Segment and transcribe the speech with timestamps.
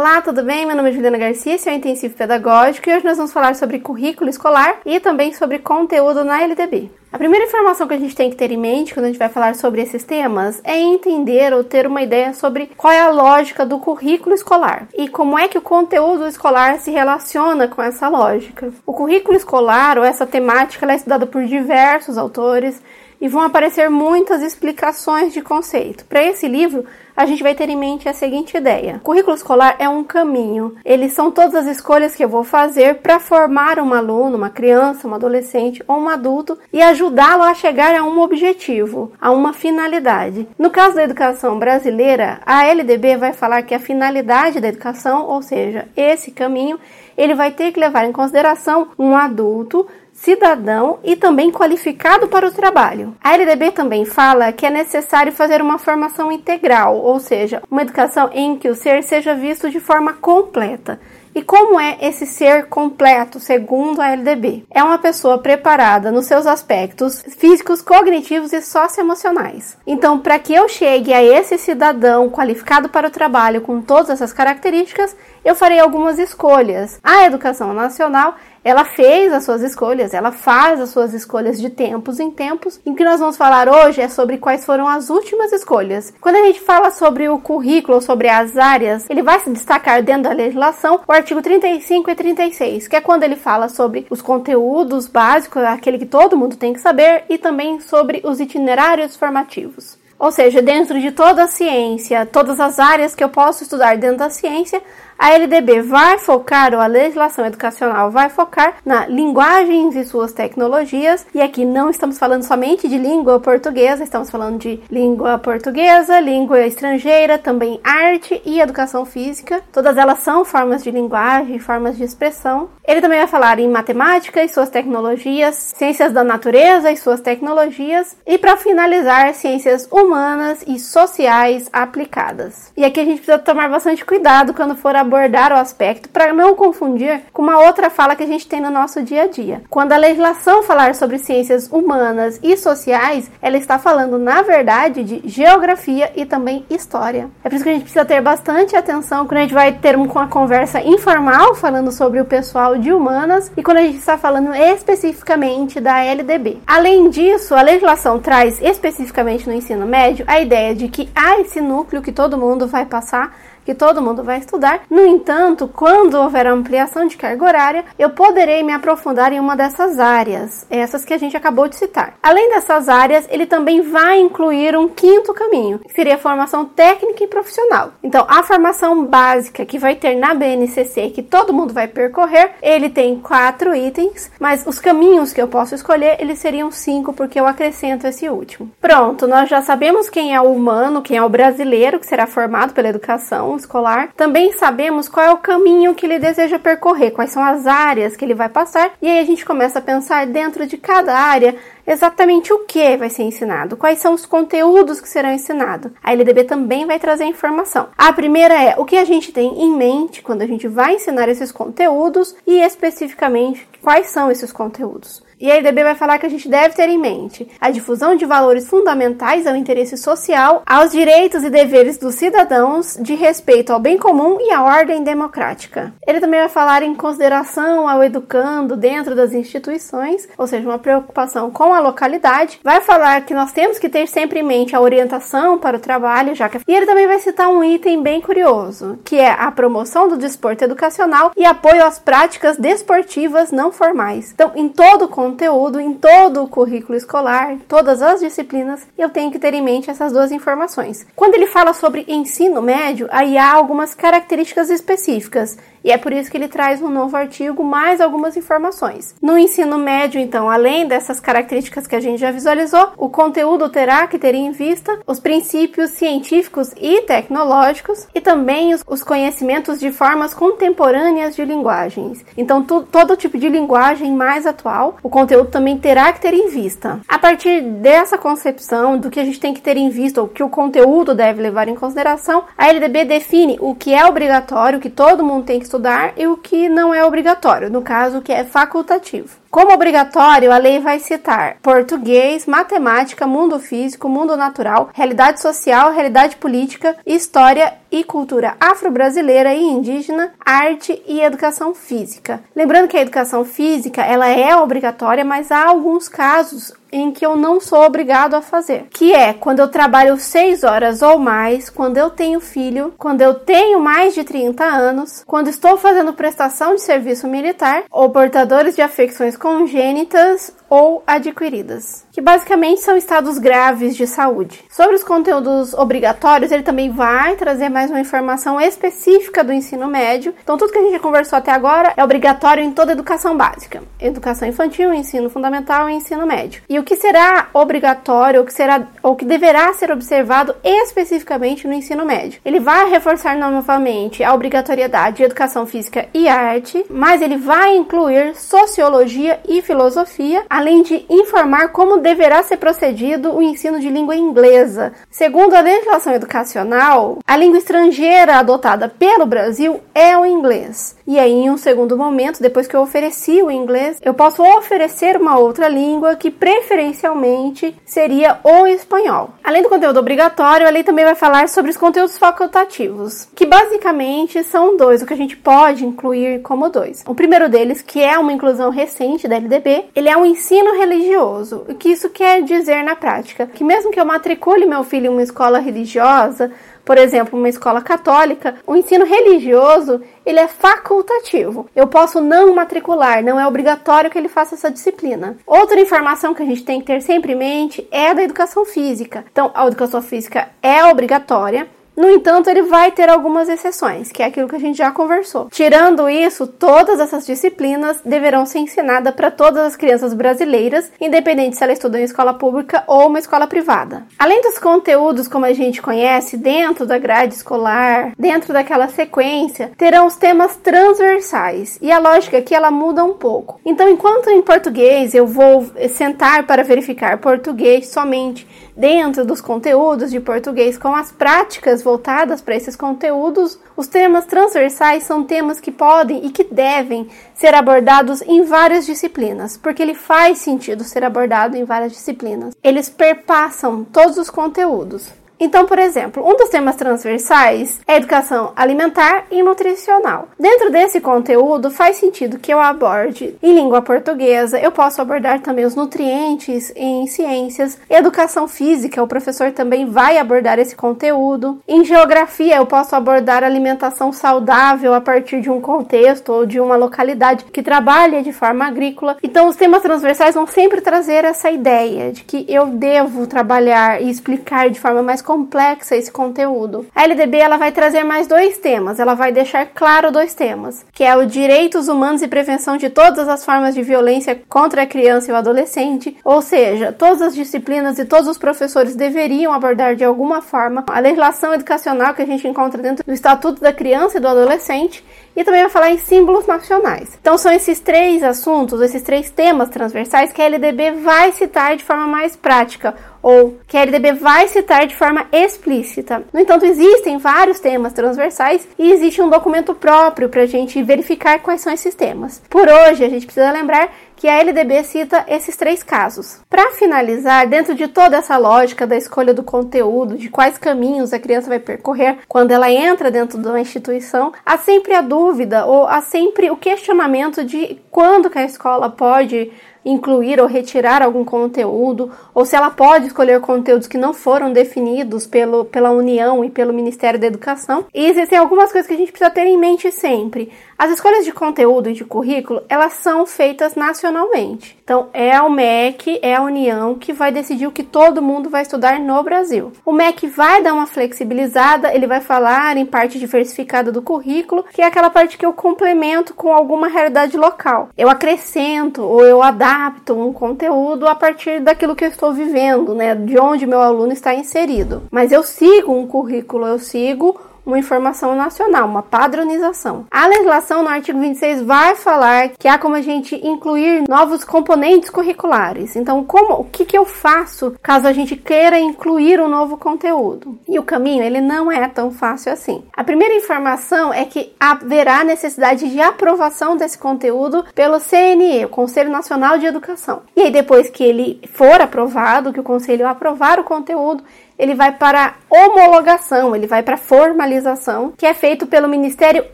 [0.00, 0.64] Olá, tudo bem?
[0.64, 4.30] Meu nome é Juliana Garcia, sou intensivo pedagógico e hoje nós vamos falar sobre currículo
[4.30, 6.90] escolar e também sobre conteúdo na LDB.
[7.12, 9.28] A primeira informação que a gente tem que ter em mente quando a gente vai
[9.28, 13.66] falar sobre esses temas é entender ou ter uma ideia sobre qual é a lógica
[13.66, 18.72] do currículo escolar e como é que o conteúdo escolar se relaciona com essa lógica.
[18.86, 22.80] O currículo escolar ou essa temática é estudada por diversos autores
[23.20, 26.04] e vão aparecer muitas explicações de conceito.
[26.06, 26.84] Para esse livro,
[27.16, 30.76] a gente vai ter em mente a seguinte ideia: o currículo escolar é um caminho.
[30.84, 35.06] Eles são todas as escolhas que eu vou fazer para formar um aluno, uma criança,
[35.06, 40.48] um adolescente ou um adulto e ajudá-lo a chegar a um objetivo, a uma finalidade.
[40.58, 45.42] No caso da educação brasileira, a LDB vai falar que a finalidade da educação, ou
[45.42, 46.78] seja, esse caminho,
[47.18, 49.86] ele vai ter que levar em consideração um adulto
[50.20, 53.16] cidadão e também qualificado para o trabalho.
[53.22, 58.28] A LDB também fala que é necessário fazer uma formação integral, ou seja, uma educação
[58.32, 61.00] em que o ser seja visto de forma completa.
[61.32, 64.64] E como é esse ser completo, segundo a LDB?
[64.68, 69.78] É uma pessoa preparada nos seus aspectos físicos, cognitivos e socioemocionais.
[69.86, 74.32] Então, para que eu chegue a esse cidadão qualificado para o trabalho com todas essas
[74.32, 76.98] características, eu farei algumas escolhas.
[77.02, 82.20] A educação nacional ela fez as suas escolhas, ela faz as suas escolhas de tempos
[82.20, 82.80] em tempos.
[82.84, 86.12] E o que nós vamos falar hoje é sobre quais foram as últimas escolhas.
[86.20, 90.24] Quando a gente fala sobre o currículo, sobre as áreas, ele vai se destacar dentro
[90.24, 95.06] da legislação o artigo 35 e 36, que é quando ele fala sobre os conteúdos
[95.06, 99.99] básicos, aquele que todo mundo tem que saber, e também sobre os itinerários formativos.
[100.20, 104.18] Ou seja, dentro de toda a ciência, todas as áreas que eu posso estudar dentro
[104.18, 104.82] da ciência,
[105.18, 111.26] a LDB vai focar, ou a legislação educacional vai focar na linguagens e suas tecnologias,
[111.34, 116.66] e aqui não estamos falando somente de língua portuguesa, estamos falando de língua portuguesa, língua
[116.66, 119.62] estrangeira, também arte e educação física.
[119.72, 122.70] Todas elas são formas de linguagem, formas de expressão.
[122.90, 128.16] Ele também vai falar em matemática e suas tecnologias, ciências da natureza e suas tecnologias,
[128.26, 132.72] e para finalizar, ciências humanas e sociais aplicadas.
[132.76, 136.56] E aqui a gente precisa tomar bastante cuidado quando for abordar o aspecto para não
[136.56, 139.62] confundir com uma outra fala que a gente tem no nosso dia a dia.
[139.70, 145.22] Quando a legislação falar sobre ciências humanas e sociais, ela está falando, na verdade, de
[145.28, 147.30] geografia e também história.
[147.44, 149.94] É por isso que a gente precisa ter bastante atenção quando a gente vai ter
[149.94, 154.54] uma conversa informal falando sobre o pessoal de humanas e quando a gente está falando
[154.54, 156.58] especificamente da LDB.
[156.66, 161.60] Além disso, a legislação traz especificamente no ensino médio a ideia de que há esse
[161.60, 163.32] núcleo que todo mundo vai passar
[163.64, 164.82] que todo mundo vai estudar.
[164.90, 169.98] No entanto, quando houver ampliação de carga horária, eu poderei me aprofundar em uma dessas
[169.98, 172.14] áreas, essas que a gente acabou de citar.
[172.22, 177.22] Além dessas áreas, ele também vai incluir um quinto caminho, que seria a formação técnica
[177.22, 177.92] e profissional.
[178.02, 182.88] Então, a formação básica que vai ter na BNCC, que todo mundo vai percorrer, ele
[182.88, 187.46] tem quatro itens, mas os caminhos que eu posso escolher, eles seriam cinco, porque eu
[187.46, 188.70] acrescento esse último.
[188.80, 192.72] Pronto, nós já sabemos quem é o humano, quem é o brasileiro que será formado
[192.72, 197.42] pela educação escolar, também sabemos qual é o caminho que ele deseja percorrer, quais são
[197.42, 200.76] as áreas que ele vai passar, e aí a gente começa a pensar dentro de
[200.76, 201.56] cada área
[201.90, 205.92] exatamente o que vai ser ensinado, quais são os conteúdos que serão ensinados.
[206.02, 207.88] A LDB também vai trazer informação.
[207.98, 211.28] A primeira é o que a gente tem em mente quando a gente vai ensinar
[211.28, 215.22] esses conteúdos e especificamente quais são esses conteúdos.
[215.40, 218.26] E a LDB vai falar que a gente deve ter em mente a difusão de
[218.26, 223.96] valores fundamentais ao interesse social, aos direitos e deveres dos cidadãos, de respeito ao bem
[223.96, 225.94] comum e à ordem democrática.
[226.06, 231.50] Ele também vai falar em consideração ao educando dentro das instituições, ou seja, uma preocupação
[231.50, 232.60] com a localidade.
[232.62, 236.34] Vai falar que nós temos que ter sempre em mente a orientação para o trabalho,
[236.34, 240.06] já que e ele também vai citar um item bem curioso, que é a promoção
[240.06, 244.32] do desporto educacional e apoio às práticas desportivas não formais.
[244.32, 249.30] Então, em todo o conteúdo, em todo o currículo escolar, todas as disciplinas, eu tenho
[249.30, 251.06] que ter em mente essas duas informações.
[251.14, 256.30] Quando ele fala sobre ensino médio, aí há algumas características específicas e é por isso
[256.30, 259.14] que ele traz um novo artigo mais algumas informações.
[259.20, 264.06] No ensino médio, então, além dessas características que a gente já visualizou, o conteúdo terá
[264.06, 269.90] que ter em vista os princípios científicos e tecnológicos e também os, os conhecimentos de
[269.90, 272.24] formas contemporâneas de linguagens.
[272.36, 276.48] Então, tu, todo tipo de linguagem mais atual, o conteúdo também terá que ter em
[276.48, 277.00] vista.
[277.08, 280.42] A partir dessa concepção do que a gente tem que ter em vista, ou que
[280.42, 285.24] o conteúdo deve levar em consideração, a LDB define o que é obrigatório, que todo
[285.24, 288.44] mundo tem que estudar e o que não é obrigatório, no caso, o que é
[288.44, 289.38] facultativo.
[289.50, 296.36] Como obrigatório, a lei vai citar português, matemática, mundo físico, mundo natural, realidade social, realidade
[296.36, 302.40] política, história e cultura afro-brasileira e indígena, arte e educação física.
[302.54, 307.36] Lembrando que a educação física ela é obrigatória, mas há alguns casos em que eu
[307.36, 311.96] não sou obrigado a fazer, que é quando eu trabalho seis horas ou mais, quando
[311.98, 316.82] eu tenho filho, quando eu tenho mais de 30 anos, quando estou fazendo prestação de
[316.82, 324.06] serviço militar ou portadores de afecções congênitas ou adquiridas, que basicamente são estados graves de
[324.06, 324.64] saúde.
[324.70, 330.32] Sobre os conteúdos obrigatórios, ele também vai trazer mais uma informação específica do ensino médio.
[330.42, 334.46] Então, tudo que a gente conversou até agora é obrigatório em toda educação básica: educação
[334.46, 336.62] infantil, ensino fundamental e ensino médio.
[336.68, 341.72] E o que será obrigatório, o que será ou que deverá ser observado especificamente no
[341.72, 342.40] ensino médio?
[342.44, 348.36] Ele vai reforçar novamente a obrigatoriedade de educação física e arte, mas ele vai incluir
[348.36, 354.92] sociologia e filosofia, além de informar como deverá ser procedido o ensino de língua inglesa.
[355.10, 360.94] Segundo a legislação educacional, a língua estrangeira adotada pelo Brasil é o inglês.
[361.10, 365.16] E aí, em um segundo momento, depois que eu ofereci o inglês, eu posso oferecer
[365.16, 369.30] uma outra língua que preferencialmente seria o espanhol.
[369.42, 374.44] Além do conteúdo obrigatório, a lei também vai falar sobre os conteúdos facultativos, que basicamente
[374.44, 377.02] são dois, o que a gente pode incluir como dois.
[377.04, 381.64] O primeiro deles, que é uma inclusão recente da LDB, ele é um ensino religioso.
[381.68, 383.48] O que isso quer dizer na prática?
[383.48, 386.52] Que mesmo que eu matricule meu filho em uma escola religiosa,
[386.90, 391.70] por exemplo, uma escola católica, o ensino religioso ele é facultativo.
[391.72, 395.36] Eu posso não matricular, não é obrigatório que ele faça essa disciplina.
[395.46, 399.24] Outra informação que a gente tem que ter sempre em mente é da educação física.
[399.30, 401.68] Então, a educação física é obrigatória,
[402.00, 405.48] no entanto, ele vai ter algumas exceções, que é aquilo que a gente já conversou.
[405.50, 411.62] Tirando isso, todas essas disciplinas deverão ser ensinadas para todas as crianças brasileiras, independente se
[411.62, 414.06] ela estuda em escola pública ou uma escola privada.
[414.18, 420.06] Além dos conteúdos como a gente conhece dentro da grade escolar, dentro daquela sequência, terão
[420.06, 423.60] os temas transversais e a lógica aqui ela muda um pouco.
[423.62, 430.18] Então, enquanto em português eu vou sentar para verificar português somente dentro dos conteúdos de
[430.18, 436.24] português com as práticas voltadas para esses conteúdos, os temas transversais são temas que podem
[436.24, 441.64] e que devem ser abordados em várias disciplinas, porque ele faz sentido ser abordado em
[441.64, 442.54] várias disciplinas.
[442.62, 445.08] Eles perpassam todos os conteúdos.
[445.40, 450.28] Então, por exemplo, um dos temas transversais é educação alimentar e nutricional.
[450.38, 455.64] Dentro desse conteúdo, faz sentido que eu aborde em língua portuguesa, eu posso abordar também
[455.64, 461.58] os nutrientes em ciências, educação física, o professor também vai abordar esse conteúdo.
[461.66, 466.76] Em geografia, eu posso abordar alimentação saudável a partir de um contexto ou de uma
[466.76, 469.16] localidade que trabalha de forma agrícola.
[469.22, 474.10] Então, os temas transversais vão sempre trazer essa ideia de que eu devo trabalhar e
[474.10, 476.86] explicar de forma mais complexa esse conteúdo.
[476.92, 481.04] A LDB ela vai trazer mais dois temas, ela vai deixar claro dois temas, que
[481.04, 485.30] é o direitos humanos e prevenção de todas as formas de violência contra a criança
[485.30, 490.02] e o adolescente, ou seja, todas as disciplinas e todos os professores deveriam abordar de
[490.02, 494.20] alguma forma a legislação educacional que a gente encontra dentro do Estatuto da Criança e
[494.20, 495.04] do Adolescente
[495.36, 497.16] e também vai falar em símbolos nacionais.
[497.20, 501.84] Então são esses três assuntos, esses três temas transversais que a LDB vai citar de
[501.84, 506.24] forma mais prática ou que a LDB vai citar de forma explícita.
[506.32, 511.40] No entanto, existem vários temas transversais e existe um documento próprio para a gente verificar
[511.40, 512.42] quais são esses temas.
[512.48, 516.40] Por hoje, a gente precisa lembrar que a LDB cita esses três casos.
[516.50, 521.18] Para finalizar, dentro de toda essa lógica da escolha do conteúdo, de quais caminhos a
[521.18, 525.86] criança vai percorrer quando ela entra dentro de uma instituição, há sempre a dúvida ou
[525.86, 529.50] há sempre o questionamento de quando que a escola pode
[529.84, 535.26] incluir ou retirar algum conteúdo, ou se ela pode escolher conteúdos que não foram definidos
[535.26, 537.86] pelo, pela União e pelo Ministério da Educação.
[537.94, 540.50] E existem algumas coisas que a gente precisa ter em mente sempre.
[540.80, 544.78] As escolhas de conteúdo e de currículo, elas são feitas nacionalmente.
[544.82, 548.62] Então, é o MEC, é a União que vai decidir o que todo mundo vai
[548.62, 549.72] estudar no Brasil.
[549.84, 554.80] O MEC vai dar uma flexibilizada, ele vai falar em parte diversificada do currículo, que
[554.80, 557.90] é aquela parte que eu complemento com alguma realidade local.
[557.94, 563.14] Eu acrescento ou eu adapto um conteúdo a partir daquilo que eu estou vivendo, né,
[563.14, 565.02] de onde meu aluno está inserido.
[565.10, 567.38] Mas eu sigo um currículo, eu sigo
[567.70, 570.06] uma informação nacional, uma padronização.
[570.10, 575.08] A legislação no artigo 26 vai falar que há como a gente incluir novos componentes
[575.10, 575.96] curriculares.
[575.96, 580.58] Então, como o que, que eu faço caso a gente queira incluir um novo conteúdo?
[580.68, 582.82] E o caminho ele não é tão fácil assim.
[582.92, 589.10] A primeira informação é que haverá necessidade de aprovação desse conteúdo pelo CNE, o Conselho
[589.10, 590.22] Nacional de Educação.
[590.36, 594.24] E aí depois que ele for aprovado, que o conselho aprovar o conteúdo,
[594.60, 599.42] ele vai para homologação, ele vai para formalização, que é feito pelo Ministério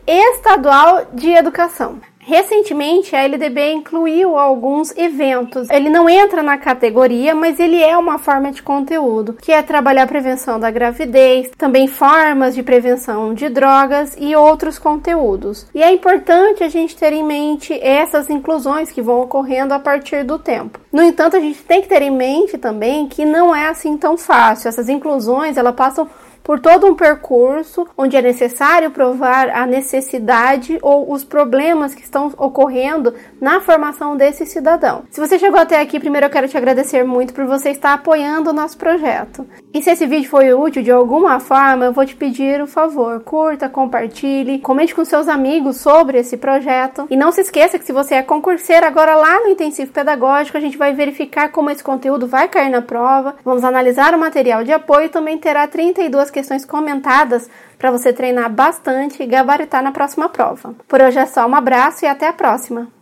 [0.05, 1.99] Estadual de Educação.
[2.27, 5.69] Recentemente, a LDB incluiu alguns eventos.
[5.69, 10.03] Ele não entra na categoria, mas ele é uma forma de conteúdo, que é trabalhar
[10.03, 15.67] a prevenção da gravidez, também formas de prevenção de drogas e outros conteúdos.
[15.73, 20.25] E é importante a gente ter em mente essas inclusões que vão ocorrendo a partir
[20.25, 20.81] do tempo.
[20.91, 24.17] No entanto, a gente tem que ter em mente também que não é assim tão
[24.17, 24.67] fácil.
[24.67, 26.09] Essas inclusões, elas passam
[26.47, 32.31] por todo um percurso onde é necessário provar a necessidade ou os problemas que estão
[32.37, 35.03] ocorrendo na formação desse cidadão.
[35.09, 38.51] Se você chegou até aqui, primeiro eu quero te agradecer muito por você estar apoiando
[38.51, 39.45] o nosso projeto.
[39.73, 43.19] E se esse vídeo foi útil de alguma forma, eu vou te pedir o favor,
[43.19, 47.07] curta, compartilhe, comente com seus amigos sobre esse projeto.
[47.09, 50.61] E não se esqueça que se você é concurseiro, agora lá no intensivo pedagógico, a
[50.61, 54.71] gente vai verificar como esse conteúdo vai cair na prova, vamos analisar o material de
[54.71, 60.29] apoio e também terá 32 questões comentadas para você treinar bastante e gabaritar na próxima
[60.29, 60.75] prova.
[60.87, 62.96] Por hoje é só, um abraço e até a próxima!